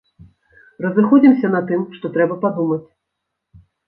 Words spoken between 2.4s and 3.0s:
падумаць.